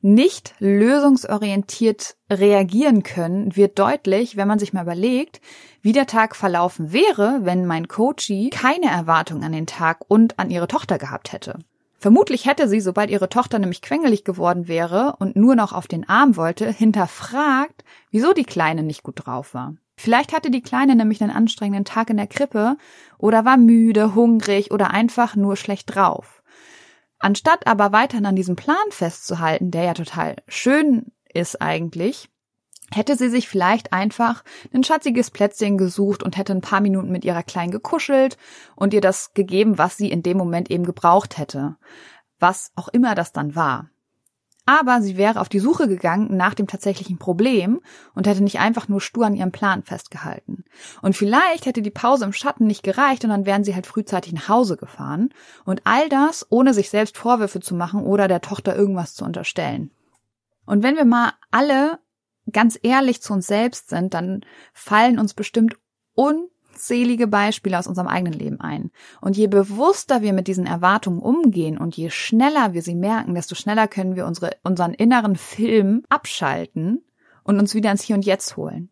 nicht 0.02 0.56
lösungsorientiert 0.60 2.16
reagieren 2.32 3.04
können 3.04 3.56
wird 3.56 3.80
deutlich, 3.80 4.38
wenn 4.38 4.48
man 4.48 4.60
sich 4.60 4.74
mal 4.74 4.84
überlegt, 4.84 5.42
wie 5.82 5.94
der 5.94 6.06
Tag 6.06 6.36
verlaufen 6.36 6.92
wäre, 6.94 7.40
wenn 7.44 7.66
mein 7.66 7.88
Coachie 7.88 8.50
keine 8.50 8.88
Erwartung 8.88 9.44
an 9.44 9.52
den 9.52 9.68
Tag 9.68 10.00
und 10.08 10.40
an 10.40 10.50
ihre 10.50 10.68
Tochter 10.68 10.98
gehabt 10.98 11.34
hätte. 11.34 11.60
Vermutlich 12.00 12.46
hätte 12.46 12.70
sie, 12.70 12.80
sobald 12.80 13.10
ihre 13.10 13.28
Tochter 13.28 13.60
nämlich 13.60 13.82
quengelig 13.82 14.24
geworden 14.24 14.70
wäre 14.70 15.18
und 15.20 15.36
nur 15.36 15.56
noch 15.56 15.74
auf 15.74 15.86
den 15.86 16.08
Arm 16.08 16.38
wollte, 16.38 16.72
hinterfragt, 16.72 17.84
wieso 18.10 18.32
die 18.34 18.46
Kleine 18.46 18.84
nicht 18.84 19.04
gut 19.04 19.26
drauf 19.26 19.54
war. 19.54 19.76
Vielleicht 19.98 20.32
hatte 20.32 20.50
die 20.50 20.62
Kleine 20.62 20.96
nämlich 20.96 21.22
einen 21.22 21.36
anstrengenden 21.36 21.84
Tag 21.84 22.10
in 22.10 22.16
der 22.16 22.28
Krippe 22.28 22.78
oder 23.18 23.44
war 23.44 23.58
müde, 23.58 24.16
hungrig 24.16 24.72
oder 24.72 24.92
einfach 24.92 25.36
nur 25.36 25.58
schlecht 25.58 25.94
drauf. 25.94 26.42
Anstatt 27.20 27.68
aber 27.68 27.92
weiterhin 27.92 28.26
an 28.26 28.38
diesem 28.38 28.56
Plan 28.56 28.78
festzuhalten, 28.92 29.72
der 29.72 29.84
ja 29.84 29.94
total 29.94 30.38
schön 30.48 31.12
ist 31.34 31.62
eigentlich, 31.62 32.30
hätte 32.92 33.16
sie 33.16 33.30
sich 33.30 33.48
vielleicht 33.48 33.94
einfach 33.94 34.44
ein 34.74 34.84
schatziges 34.84 35.32
Plätzchen 35.32 35.78
gesucht 35.78 36.24
und 36.24 36.38
hätte 36.38 36.54
ein 36.54 36.62
paar 36.62 36.82
Minuten 36.82 37.12
mit 37.12 37.26
ihrer 37.26 37.44
Kleinen 37.44 37.72
gekuschelt 37.72 38.38
und 38.76 38.94
ihr 38.94 39.02
das 39.02 39.34
gegeben, 39.34 39.78
was 39.78 39.98
sie 39.98 40.12
in 40.12 40.24
dem 40.24 40.38
Moment 40.38 40.70
eben 40.72 40.86
gebraucht 40.86 41.38
hätte. 41.38 41.76
Was 42.40 42.72
auch 42.76 42.88
immer 42.88 43.16
das 43.16 43.34
dann 43.34 43.56
war. 43.56 43.90
Aber 44.70 45.02
sie 45.02 45.18
wäre 45.18 45.42
auf 45.42 45.50
die 45.50 45.58
Suche 45.58 45.88
gegangen 45.88 46.38
nach 46.38 46.54
dem 46.54 46.68
tatsächlichen 46.68 47.18
Problem 47.18 47.82
und 48.14 48.28
hätte 48.28 48.44
nicht 48.44 48.60
einfach 48.60 48.88
nur 48.88 49.02
stur 49.02 49.26
an 49.26 49.36
ihrem 49.36 49.52
Plan 49.52 49.82
festgehalten. 49.82 50.64
Und 51.02 51.16
vielleicht 51.16 51.66
hätte 51.66 51.82
die 51.82 51.90
Pause 51.90 52.26
im 52.26 52.34
Schatten 52.34 52.68
nicht 52.68 52.84
gereicht 52.84 53.24
und 53.24 53.32
dann 53.32 53.48
wären 53.48 53.64
sie 53.64 53.74
halt 53.74 53.88
frühzeitig 53.88 54.32
nach 54.34 54.48
Hause 54.48 54.78
gefahren. 54.78 55.30
Und 55.66 55.82
all 55.86 56.08
das, 56.08 56.46
ohne 56.52 56.76
sich 56.76 56.92
selbst 56.92 57.18
Vorwürfe 57.18 57.62
zu 57.62 57.74
machen 57.74 58.04
oder 58.04 58.28
der 58.28 58.42
Tochter 58.42 58.76
irgendwas 58.76 59.16
zu 59.16 59.26
unterstellen. 59.26 59.90
Und 60.68 60.84
wenn 60.84 60.98
wir 60.98 61.06
mal 61.06 61.34
alle 61.50 61.98
ganz 62.52 62.80
ehrlich 62.82 63.22
zu 63.22 63.34
uns 63.34 63.48
selbst 63.48 63.90
sind, 63.90 64.14
dann 64.14 64.42
fallen 64.74 65.20
uns 65.20 65.34
bestimmt 65.34 65.76
unzählige 66.16 67.28
Beispiele 67.28 67.78
aus 67.78 67.88
unserem 67.88 68.08
eigenen 68.08 68.34
Leben 68.34 68.60
ein. 68.60 68.92
Und 69.22 69.38
je 69.38 69.48
bewusster 69.48 70.22
wir 70.22 70.34
mit 70.34 70.48
diesen 70.48 70.66
Erwartungen 70.66 71.20
umgehen 71.20 71.78
und 71.78 71.96
je 71.96 72.10
schneller 72.10 72.74
wir 72.74 72.82
sie 72.82 72.96
merken, 72.96 73.36
desto 73.36 73.56
schneller 73.56 73.88
können 73.88 74.16
wir 74.16 74.26
unsere, 74.26 74.52
unseren 74.64 74.94
inneren 74.94 75.36
Film 75.36 76.04
abschalten 76.10 77.04
und 77.44 77.60
uns 77.60 77.74
wieder 77.74 77.92
ins 77.92 78.04
Hier 78.04 78.16
und 78.16 78.26
Jetzt 78.26 78.58
holen. 78.58 78.90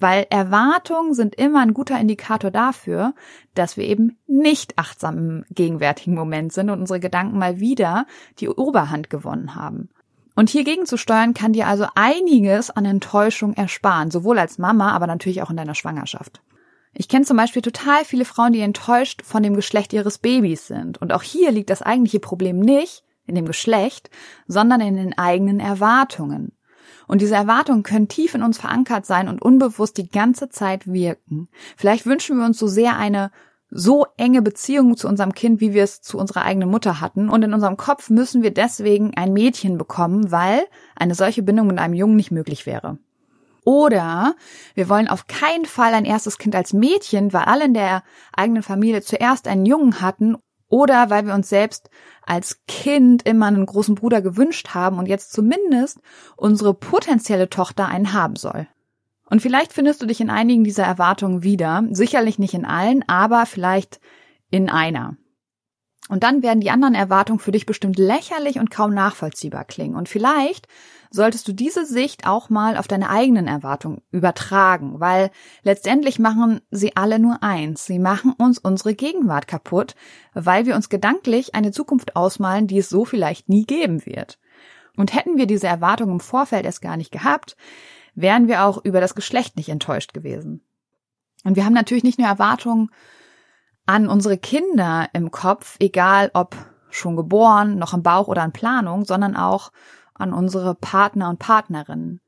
Weil 0.00 0.26
Erwartungen 0.30 1.14
sind 1.14 1.36
immer 1.36 1.60
ein 1.60 1.74
guter 1.74 2.00
Indikator 2.00 2.50
dafür, 2.50 3.14
dass 3.54 3.76
wir 3.76 3.84
eben 3.84 4.18
nicht 4.26 4.76
achtsam 4.76 5.18
im 5.18 5.44
gegenwärtigen 5.50 6.14
Moment 6.14 6.52
sind 6.52 6.70
und 6.70 6.80
unsere 6.80 6.98
Gedanken 6.98 7.38
mal 7.38 7.60
wieder 7.60 8.06
die 8.40 8.48
Oberhand 8.48 9.10
gewonnen 9.10 9.54
haben. 9.54 9.90
Und 10.34 10.50
hier 10.50 10.64
gegenzusteuern 10.64 11.34
kann 11.34 11.52
dir 11.52 11.66
also 11.66 11.86
einiges 11.94 12.70
an 12.70 12.84
Enttäuschung 12.84 13.54
ersparen, 13.54 14.10
sowohl 14.10 14.38
als 14.38 14.58
Mama, 14.58 14.92
aber 14.92 15.06
natürlich 15.06 15.42
auch 15.42 15.50
in 15.50 15.56
deiner 15.56 15.74
Schwangerschaft. 15.74 16.40
Ich 16.94 17.08
kenne 17.08 17.24
zum 17.24 17.36
Beispiel 17.36 17.62
total 17.62 18.04
viele 18.04 18.24
Frauen, 18.24 18.52
die 18.52 18.60
enttäuscht 18.60 19.22
von 19.24 19.42
dem 19.42 19.54
Geschlecht 19.54 19.92
ihres 19.92 20.18
Babys 20.18 20.66
sind. 20.66 20.98
Und 20.98 21.12
auch 21.12 21.22
hier 21.22 21.50
liegt 21.50 21.70
das 21.70 21.82
eigentliche 21.82 22.20
Problem 22.20 22.60
nicht 22.60 23.02
in 23.26 23.34
dem 23.34 23.46
Geschlecht, 23.46 24.10
sondern 24.46 24.80
in 24.80 24.96
den 24.96 25.16
eigenen 25.16 25.60
Erwartungen. 25.60 26.52
Und 27.06 27.20
diese 27.20 27.34
Erwartungen 27.34 27.82
können 27.82 28.08
tief 28.08 28.34
in 28.34 28.42
uns 28.42 28.58
verankert 28.58 29.06
sein 29.06 29.28
und 29.28 29.42
unbewusst 29.42 29.96
die 29.96 30.08
ganze 30.08 30.48
Zeit 30.48 30.86
wirken. 30.86 31.48
Vielleicht 31.76 32.06
wünschen 32.06 32.38
wir 32.38 32.44
uns 32.44 32.58
so 32.58 32.66
sehr 32.66 32.96
eine 32.96 33.30
so 33.74 34.06
enge 34.18 34.42
Beziehung 34.42 34.96
zu 34.98 35.08
unserem 35.08 35.32
Kind, 35.32 35.60
wie 35.60 35.72
wir 35.72 35.82
es 35.82 36.02
zu 36.02 36.18
unserer 36.18 36.42
eigenen 36.42 36.70
Mutter 36.70 37.00
hatten. 37.00 37.30
Und 37.30 37.42
in 37.42 37.54
unserem 37.54 37.78
Kopf 37.78 38.10
müssen 38.10 38.42
wir 38.42 38.52
deswegen 38.52 39.12
ein 39.16 39.32
Mädchen 39.32 39.78
bekommen, 39.78 40.30
weil 40.30 40.64
eine 40.94 41.14
solche 41.14 41.42
Bindung 41.42 41.68
mit 41.68 41.78
einem 41.78 41.94
Jungen 41.94 42.16
nicht 42.16 42.30
möglich 42.30 42.66
wäre. 42.66 42.98
Oder 43.64 44.34
wir 44.74 44.88
wollen 44.88 45.08
auf 45.08 45.26
keinen 45.26 45.64
Fall 45.64 45.94
ein 45.94 46.04
erstes 46.04 46.36
Kind 46.36 46.54
als 46.54 46.74
Mädchen, 46.74 47.32
weil 47.32 47.44
alle 47.44 47.64
in 47.64 47.74
der 47.74 48.02
eigenen 48.34 48.62
Familie 48.62 49.00
zuerst 49.00 49.48
einen 49.48 49.64
Jungen 49.64 50.02
hatten. 50.02 50.36
Oder 50.68 51.08
weil 51.08 51.26
wir 51.26 51.34
uns 51.34 51.48
selbst 51.48 51.88
als 52.26 52.60
Kind 52.66 53.22
immer 53.22 53.46
einen 53.46 53.66
großen 53.66 53.94
Bruder 53.94 54.20
gewünscht 54.20 54.70
haben 54.74 54.98
und 54.98 55.06
jetzt 55.06 55.32
zumindest 55.32 55.98
unsere 56.36 56.74
potenzielle 56.74 57.48
Tochter 57.48 57.88
einen 57.88 58.12
haben 58.12 58.36
soll. 58.36 58.66
Und 59.32 59.40
vielleicht 59.40 59.72
findest 59.72 60.02
du 60.02 60.04
dich 60.04 60.20
in 60.20 60.28
einigen 60.28 60.62
dieser 60.62 60.84
Erwartungen 60.84 61.42
wieder. 61.42 61.84
Sicherlich 61.92 62.38
nicht 62.38 62.52
in 62.52 62.66
allen, 62.66 63.02
aber 63.08 63.46
vielleicht 63.46 63.98
in 64.50 64.68
einer. 64.68 65.16
Und 66.10 66.22
dann 66.22 66.42
werden 66.42 66.60
die 66.60 66.70
anderen 66.70 66.94
Erwartungen 66.94 67.38
für 67.38 67.50
dich 67.50 67.64
bestimmt 67.64 67.96
lächerlich 67.96 68.58
und 68.58 68.70
kaum 68.70 68.92
nachvollziehbar 68.92 69.64
klingen. 69.64 69.96
Und 69.96 70.10
vielleicht 70.10 70.68
solltest 71.10 71.48
du 71.48 71.54
diese 71.54 71.86
Sicht 71.86 72.26
auch 72.26 72.50
mal 72.50 72.76
auf 72.76 72.88
deine 72.88 73.08
eigenen 73.08 73.48
Erwartungen 73.48 74.02
übertragen, 74.10 75.00
weil 75.00 75.30
letztendlich 75.62 76.18
machen 76.18 76.60
sie 76.70 76.94
alle 76.94 77.18
nur 77.18 77.42
eins. 77.42 77.86
Sie 77.86 77.98
machen 77.98 78.34
uns 78.36 78.58
unsere 78.58 78.94
Gegenwart 78.94 79.48
kaputt, 79.48 79.94
weil 80.34 80.66
wir 80.66 80.76
uns 80.76 80.90
gedanklich 80.90 81.54
eine 81.54 81.72
Zukunft 81.72 82.16
ausmalen, 82.16 82.66
die 82.66 82.76
es 82.76 82.90
so 82.90 83.06
vielleicht 83.06 83.48
nie 83.48 83.64
geben 83.64 84.04
wird. 84.04 84.38
Und 84.98 85.14
hätten 85.14 85.38
wir 85.38 85.46
diese 85.46 85.68
Erwartungen 85.68 86.12
im 86.12 86.20
Vorfeld 86.20 86.66
erst 86.66 86.82
gar 86.82 86.98
nicht 86.98 87.12
gehabt, 87.12 87.56
wären 88.14 88.48
wir 88.48 88.64
auch 88.64 88.84
über 88.84 89.00
das 89.00 89.14
Geschlecht 89.14 89.56
nicht 89.56 89.68
enttäuscht 89.68 90.14
gewesen. 90.14 90.64
Und 91.44 91.56
wir 91.56 91.64
haben 91.64 91.72
natürlich 91.72 92.04
nicht 92.04 92.18
nur 92.18 92.28
Erwartungen 92.28 92.90
an 93.86 94.08
unsere 94.08 94.38
Kinder 94.38 95.08
im 95.12 95.30
Kopf, 95.30 95.76
egal 95.80 96.30
ob 96.34 96.56
schon 96.90 97.16
geboren, 97.16 97.78
noch 97.78 97.94
im 97.94 98.02
Bauch 98.02 98.28
oder 98.28 98.44
in 98.44 98.52
Planung, 98.52 99.04
sondern 99.04 99.36
auch 99.36 99.72
an 100.14 100.32
unsere 100.32 100.74
Partner 100.74 101.30
und 101.30 101.38
Partnerinnen. 101.38 102.20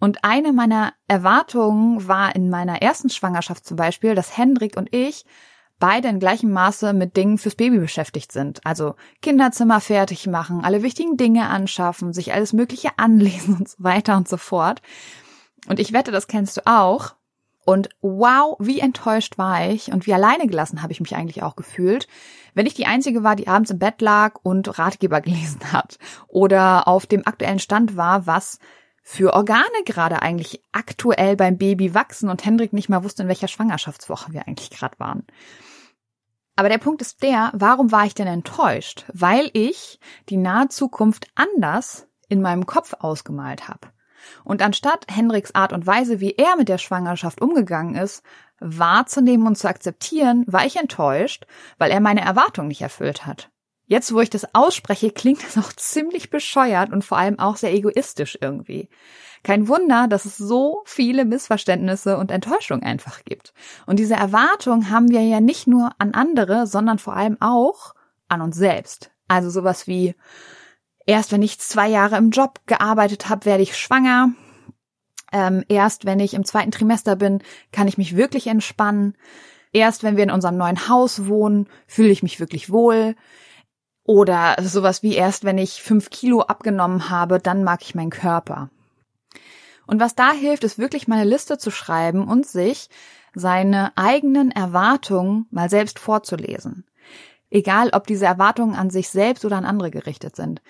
Und 0.00 0.24
eine 0.24 0.52
meiner 0.52 0.94
Erwartungen 1.06 2.08
war 2.08 2.34
in 2.34 2.48
meiner 2.48 2.80
ersten 2.80 3.10
Schwangerschaft 3.10 3.66
zum 3.66 3.76
Beispiel, 3.76 4.14
dass 4.14 4.36
Hendrik 4.36 4.76
und 4.76 4.94
ich 4.94 5.26
beide 5.80 6.08
in 6.08 6.20
gleichem 6.20 6.52
Maße 6.52 6.92
mit 6.92 7.16
Dingen 7.16 7.38
fürs 7.38 7.56
Baby 7.56 7.78
beschäftigt 7.78 8.30
sind. 8.30 8.64
Also 8.64 8.94
Kinderzimmer 9.22 9.80
fertig 9.80 10.28
machen, 10.28 10.62
alle 10.62 10.84
wichtigen 10.84 11.16
Dinge 11.16 11.48
anschaffen, 11.48 12.12
sich 12.12 12.32
alles 12.32 12.52
Mögliche 12.52 12.90
anlesen 12.98 13.56
und 13.56 13.68
so 13.68 13.82
weiter 13.82 14.16
und 14.16 14.28
so 14.28 14.36
fort. 14.36 14.80
Und 15.66 15.80
ich 15.80 15.92
wette, 15.92 16.12
das 16.12 16.28
kennst 16.28 16.56
du 16.56 16.66
auch. 16.66 17.14
Und 17.64 17.90
wow, 18.00 18.56
wie 18.58 18.80
enttäuscht 18.80 19.38
war 19.38 19.68
ich 19.68 19.92
und 19.92 20.06
wie 20.06 20.14
alleine 20.14 20.46
gelassen 20.46 20.82
habe 20.82 20.92
ich 20.92 21.00
mich 21.00 21.14
eigentlich 21.14 21.42
auch 21.42 21.56
gefühlt, 21.56 22.08
wenn 22.54 22.66
ich 22.66 22.74
die 22.74 22.86
Einzige 22.86 23.22
war, 23.22 23.36
die 23.36 23.48
abends 23.48 23.70
im 23.70 23.78
Bett 23.78 24.00
lag 24.00 24.40
und 24.42 24.78
Ratgeber 24.78 25.20
gelesen 25.20 25.72
hat 25.72 25.98
oder 26.28 26.88
auf 26.88 27.06
dem 27.06 27.26
aktuellen 27.26 27.58
Stand 27.58 27.96
war, 27.96 28.26
was 28.26 28.58
für 29.02 29.34
Organe 29.34 29.84
gerade 29.84 30.22
eigentlich 30.22 30.62
aktuell 30.72 31.36
beim 31.36 31.58
Baby 31.58 31.94
wachsen 31.94 32.28
und 32.28 32.44
Hendrik 32.44 32.72
nicht 32.72 32.88
mal 32.88 33.04
wusste, 33.04 33.22
in 33.22 33.28
welcher 33.28 33.48
Schwangerschaftswoche 33.48 34.32
wir 34.32 34.46
eigentlich 34.46 34.70
gerade 34.70 34.98
waren. 34.98 35.26
Aber 36.60 36.68
der 36.68 36.76
Punkt 36.76 37.00
ist 37.00 37.22
der, 37.22 37.50
warum 37.54 37.90
war 37.90 38.04
ich 38.04 38.12
denn 38.12 38.26
enttäuscht? 38.26 39.06
Weil 39.14 39.48
ich 39.54 39.98
die 40.28 40.36
nahe 40.36 40.68
Zukunft 40.68 41.26
anders 41.34 42.06
in 42.28 42.42
meinem 42.42 42.66
Kopf 42.66 42.92
ausgemalt 42.98 43.66
habe. 43.66 43.88
Und 44.44 44.60
anstatt 44.60 45.06
Hendriks 45.10 45.54
Art 45.54 45.72
und 45.72 45.86
Weise, 45.86 46.20
wie 46.20 46.32
er 46.32 46.56
mit 46.56 46.68
der 46.68 46.76
Schwangerschaft 46.76 47.40
umgegangen 47.40 47.94
ist, 47.94 48.22
wahrzunehmen 48.58 49.46
und 49.46 49.56
zu 49.56 49.68
akzeptieren, 49.68 50.44
war 50.48 50.66
ich 50.66 50.76
enttäuscht, 50.76 51.46
weil 51.78 51.90
er 51.90 52.00
meine 52.00 52.20
Erwartungen 52.20 52.68
nicht 52.68 52.82
erfüllt 52.82 53.24
hat. 53.24 53.50
Jetzt, 53.86 54.12
wo 54.12 54.20
ich 54.20 54.28
das 54.28 54.54
ausspreche, 54.54 55.12
klingt 55.12 55.42
das 55.42 55.56
auch 55.56 55.72
ziemlich 55.72 56.28
bescheuert 56.28 56.92
und 56.92 57.06
vor 57.06 57.16
allem 57.16 57.38
auch 57.38 57.56
sehr 57.56 57.72
egoistisch 57.72 58.36
irgendwie. 58.38 58.90
Kein 59.42 59.68
Wunder, 59.68 60.06
dass 60.06 60.26
es 60.26 60.36
so 60.36 60.82
viele 60.84 61.24
Missverständnisse 61.24 62.18
und 62.18 62.30
Enttäuschungen 62.30 62.82
einfach 62.82 63.24
gibt. 63.24 63.54
Und 63.86 63.98
diese 63.98 64.14
Erwartungen 64.14 64.90
haben 64.90 65.10
wir 65.10 65.22
ja 65.22 65.40
nicht 65.40 65.66
nur 65.66 65.92
an 65.98 66.12
andere, 66.12 66.66
sondern 66.66 66.98
vor 66.98 67.16
allem 67.16 67.38
auch 67.40 67.94
an 68.28 68.42
uns 68.42 68.56
selbst. 68.56 69.10
Also 69.28 69.48
sowas 69.48 69.86
wie, 69.86 70.14
erst 71.06 71.32
wenn 71.32 71.42
ich 71.42 71.58
zwei 71.58 71.88
Jahre 71.88 72.16
im 72.16 72.30
Job 72.30 72.60
gearbeitet 72.66 73.28
habe, 73.28 73.46
werde 73.46 73.62
ich 73.62 73.78
schwanger. 73.78 74.32
Ähm, 75.32 75.64
erst 75.68 76.04
wenn 76.04 76.20
ich 76.20 76.34
im 76.34 76.44
zweiten 76.44 76.72
Trimester 76.72 77.16
bin, 77.16 77.42
kann 77.72 77.88
ich 77.88 77.96
mich 77.96 78.16
wirklich 78.16 78.46
entspannen. 78.48 79.16
Erst 79.72 80.02
wenn 80.02 80.16
wir 80.16 80.24
in 80.24 80.30
unserem 80.30 80.56
neuen 80.56 80.88
Haus 80.88 81.26
wohnen, 81.26 81.68
fühle 81.86 82.10
ich 82.10 82.22
mich 82.22 82.40
wirklich 82.40 82.70
wohl. 82.70 83.14
Oder 84.04 84.56
sowas 84.60 85.02
wie 85.02 85.14
erst 85.14 85.44
wenn 85.44 85.56
ich 85.56 85.82
fünf 85.82 86.10
Kilo 86.10 86.42
abgenommen 86.42 87.08
habe, 87.08 87.38
dann 87.38 87.62
mag 87.62 87.82
ich 87.82 87.94
meinen 87.94 88.10
Körper. 88.10 88.70
Und 89.90 89.98
was 89.98 90.14
da 90.14 90.30
hilft, 90.30 90.62
ist 90.62 90.78
wirklich 90.78 91.08
mal 91.08 91.16
eine 91.16 91.28
Liste 91.28 91.58
zu 91.58 91.72
schreiben 91.72 92.28
und 92.28 92.46
sich 92.46 92.88
seine 93.34 93.90
eigenen 93.96 94.52
Erwartungen 94.52 95.46
mal 95.50 95.68
selbst 95.68 95.98
vorzulesen. 95.98 96.84
Egal, 97.50 97.90
ob 97.92 98.06
diese 98.06 98.24
Erwartungen 98.24 98.76
an 98.76 98.90
sich 98.90 99.08
selbst 99.08 99.44
oder 99.44 99.56
an 99.56 99.64
andere 99.64 99.90
gerichtet 99.90 100.36
sind. 100.36 100.62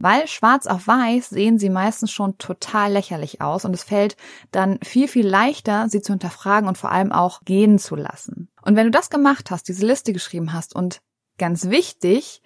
Weil 0.00 0.26
schwarz 0.26 0.66
auf 0.66 0.88
weiß 0.88 1.28
sehen 1.28 1.60
sie 1.60 1.70
meistens 1.70 2.10
schon 2.10 2.36
total 2.38 2.90
lächerlich 2.90 3.40
aus 3.40 3.64
und 3.64 3.74
es 3.74 3.84
fällt 3.84 4.16
dann 4.50 4.80
viel, 4.82 5.06
viel 5.06 5.28
leichter, 5.28 5.88
sie 5.88 6.02
zu 6.02 6.12
hinterfragen 6.12 6.68
und 6.68 6.76
vor 6.76 6.90
allem 6.90 7.12
auch 7.12 7.42
gehen 7.44 7.78
zu 7.78 7.94
lassen. 7.94 8.48
Und 8.62 8.74
wenn 8.74 8.86
du 8.86 8.90
das 8.90 9.08
gemacht 9.08 9.52
hast, 9.52 9.68
diese 9.68 9.86
Liste 9.86 10.12
geschrieben 10.12 10.52
hast 10.52 10.74
und 10.74 11.00
ganz 11.38 11.70
wichtig, 11.70 12.42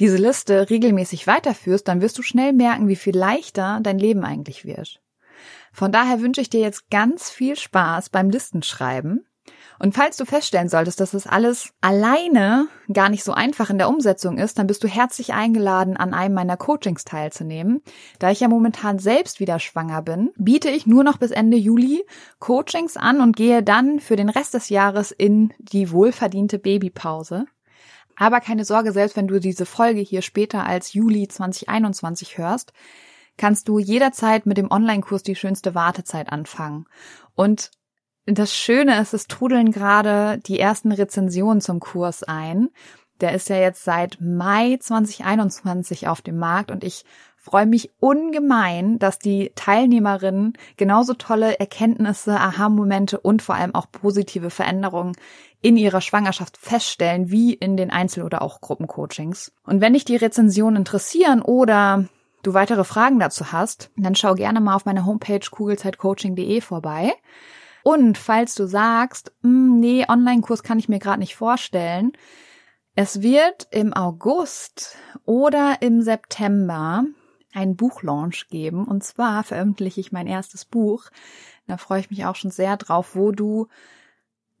diese 0.00 0.16
Liste 0.16 0.70
regelmäßig 0.70 1.26
weiterführst, 1.26 1.86
dann 1.86 2.00
wirst 2.00 2.16
du 2.16 2.22
schnell 2.22 2.54
merken, 2.54 2.88
wie 2.88 2.96
viel 2.96 3.14
leichter 3.14 3.80
dein 3.82 3.98
Leben 3.98 4.24
eigentlich 4.24 4.64
wird. 4.64 5.02
Von 5.76 5.92
daher 5.92 6.20
wünsche 6.20 6.40
ich 6.40 6.50
dir 6.50 6.60
jetzt 6.60 6.90
ganz 6.90 7.30
viel 7.30 7.54
Spaß 7.54 8.08
beim 8.08 8.30
Listenschreiben 8.30 9.26
und 9.78 9.94
falls 9.94 10.16
du 10.16 10.24
feststellen 10.24 10.68
solltest, 10.68 11.00
dass 11.00 11.10
das 11.10 11.26
alles 11.26 11.74
alleine 11.80 12.68
gar 12.92 13.08
nicht 13.08 13.24
so 13.24 13.32
einfach 13.32 13.68
in 13.68 13.78
der 13.78 13.88
Umsetzung 13.88 14.38
ist, 14.38 14.58
dann 14.58 14.66
bist 14.66 14.82
du 14.82 14.88
herzlich 14.88 15.34
eingeladen, 15.34 15.96
an 15.96 16.14
einem 16.14 16.34
meiner 16.34 16.56
Coachings 16.56 17.04
teilzunehmen. 17.04 17.82
Da 18.18 18.30
ich 18.30 18.40
ja 18.40 18.48
momentan 18.48 18.98
selbst 18.98 19.38
wieder 19.38 19.58
schwanger 19.58 20.02
bin, 20.02 20.32
biete 20.36 20.70
ich 20.70 20.86
nur 20.86 21.04
noch 21.04 21.18
bis 21.18 21.30
Ende 21.30 21.56
Juli 21.56 22.04
Coachings 22.38 22.96
an 22.96 23.20
und 23.20 23.36
gehe 23.36 23.62
dann 23.62 24.00
für 24.00 24.16
den 24.16 24.30
Rest 24.30 24.54
des 24.54 24.70
Jahres 24.70 25.10
in 25.10 25.52
die 25.58 25.90
wohlverdiente 25.90 26.58
Babypause. 26.58 27.44
Aber 28.18 28.40
keine 28.40 28.64
Sorge, 28.64 28.92
selbst 28.92 29.14
wenn 29.16 29.28
du 29.28 29.40
diese 29.40 29.66
Folge 29.66 30.00
hier 30.00 30.22
später 30.22 30.64
als 30.64 30.94
Juli 30.94 31.28
2021 31.28 32.38
hörst, 32.38 32.72
kannst 33.36 33.68
du 33.68 33.78
jederzeit 33.78 34.46
mit 34.46 34.56
dem 34.56 34.70
Online-Kurs 34.70 35.22
die 35.22 35.36
schönste 35.36 35.74
Wartezeit 35.74 36.32
anfangen. 36.32 36.86
Und 37.34 37.70
das 38.26 38.54
Schöne 38.54 39.00
ist, 39.00 39.14
es 39.14 39.28
trudeln 39.28 39.70
gerade 39.70 40.38
die 40.38 40.58
ersten 40.58 40.90
Rezensionen 40.90 41.60
zum 41.60 41.80
Kurs 41.80 42.24
ein. 42.24 42.70
Der 43.20 43.32
ist 43.32 43.48
ja 43.48 43.56
jetzt 43.56 43.84
seit 43.84 44.18
Mai 44.20 44.76
2021 44.78 46.08
auf 46.08 46.20
dem 46.20 46.36
Markt 46.36 46.70
und 46.70 46.84
ich 46.84 47.04
freue 47.36 47.66
mich 47.66 47.92
ungemein, 48.00 48.98
dass 48.98 49.20
die 49.20 49.52
Teilnehmerinnen 49.54 50.54
genauso 50.76 51.14
tolle 51.14 51.60
Erkenntnisse, 51.60 52.32
Aha-Momente 52.32 53.20
und 53.20 53.40
vor 53.40 53.54
allem 53.54 53.74
auch 53.74 53.86
positive 53.90 54.50
Veränderungen 54.50 55.12
in 55.62 55.76
ihrer 55.76 56.00
Schwangerschaft 56.00 56.56
feststellen, 56.56 57.30
wie 57.30 57.54
in 57.54 57.76
den 57.76 57.90
Einzel- 57.90 58.24
oder 58.24 58.42
auch 58.42 58.60
Gruppencoachings. 58.60 59.52
Und 59.62 59.80
wenn 59.80 59.92
dich 59.92 60.04
die 60.04 60.16
Rezensionen 60.16 60.76
interessieren 60.76 61.40
oder 61.40 62.08
du 62.46 62.54
weitere 62.54 62.84
Fragen 62.84 63.18
dazu 63.18 63.52
hast, 63.52 63.90
dann 63.96 64.14
schau 64.14 64.34
gerne 64.34 64.60
mal 64.60 64.76
auf 64.76 64.84
meiner 64.84 65.04
Homepage 65.04 65.40
kugelzeitcoaching.de 65.50 66.60
vorbei. 66.60 67.12
Und 67.82 68.18
falls 68.18 68.54
du 68.54 68.66
sagst, 68.66 69.32
hm, 69.42 69.80
nee, 69.80 70.06
Online-Kurs 70.08 70.62
kann 70.62 70.78
ich 70.78 70.88
mir 70.88 70.98
gerade 70.98 71.20
nicht 71.20 71.36
vorstellen, 71.36 72.12
es 72.94 73.20
wird 73.20 73.68
im 73.70 73.92
August 73.92 74.96
oder 75.24 75.76
im 75.80 76.00
September 76.02 77.04
einen 77.52 77.76
Buchlaunch 77.76 78.48
geben. 78.48 78.86
Und 78.86 79.04
zwar 79.04 79.44
veröffentliche 79.44 80.00
ich 80.00 80.12
mein 80.12 80.26
erstes 80.26 80.64
Buch. 80.64 81.04
Da 81.66 81.76
freue 81.76 82.00
ich 82.00 82.10
mich 82.10 82.24
auch 82.24 82.36
schon 82.36 82.50
sehr 82.50 82.76
drauf, 82.76 83.14
wo 83.14 83.32
du 83.32 83.68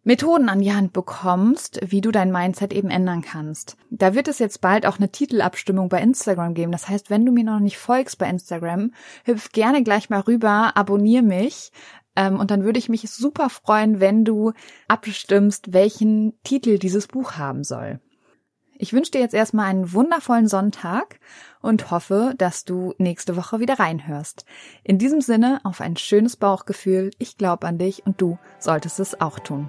Methoden 0.06 0.48
an 0.48 0.60
die 0.60 0.72
Hand 0.72 0.92
bekommst, 0.92 1.80
wie 1.84 2.00
du 2.00 2.12
dein 2.12 2.30
Mindset 2.30 2.72
eben 2.72 2.90
ändern 2.90 3.22
kannst. 3.22 3.76
Da 3.90 4.14
wird 4.14 4.28
es 4.28 4.38
jetzt 4.38 4.60
bald 4.60 4.86
auch 4.86 4.98
eine 4.98 5.10
Titelabstimmung 5.10 5.88
bei 5.88 6.00
Instagram 6.00 6.54
geben. 6.54 6.70
Das 6.70 6.88
heißt, 6.88 7.10
wenn 7.10 7.26
du 7.26 7.32
mir 7.32 7.42
noch 7.42 7.58
nicht 7.58 7.76
folgst 7.76 8.16
bei 8.16 8.30
Instagram, 8.30 8.92
hüpf 9.24 9.50
gerne 9.50 9.82
gleich 9.82 10.08
mal 10.08 10.20
rüber, 10.20 10.76
abonnier 10.76 11.22
mich. 11.22 11.72
Ähm, 12.14 12.38
und 12.38 12.52
dann 12.52 12.62
würde 12.62 12.78
ich 12.78 12.88
mich 12.88 13.10
super 13.10 13.50
freuen, 13.50 13.98
wenn 13.98 14.24
du 14.24 14.52
abstimmst, 14.86 15.72
welchen 15.72 16.40
Titel 16.44 16.78
dieses 16.78 17.08
Buch 17.08 17.32
haben 17.32 17.64
soll. 17.64 17.98
Ich 18.78 18.92
wünsche 18.92 19.10
dir 19.10 19.20
jetzt 19.20 19.34
erstmal 19.34 19.66
einen 19.66 19.92
wundervollen 19.92 20.46
Sonntag 20.46 21.18
und 21.62 21.90
hoffe, 21.90 22.34
dass 22.38 22.64
du 22.64 22.94
nächste 22.98 23.34
Woche 23.34 23.58
wieder 23.58 23.80
reinhörst. 23.80 24.44
In 24.84 24.98
diesem 24.98 25.20
Sinne 25.20 25.60
auf 25.64 25.80
ein 25.80 25.96
schönes 25.96 26.36
Bauchgefühl. 26.36 27.10
Ich 27.18 27.38
glaube 27.38 27.66
an 27.66 27.78
dich 27.78 28.06
und 28.06 28.20
du 28.20 28.38
solltest 28.60 29.00
es 29.00 29.20
auch 29.20 29.40
tun. 29.40 29.68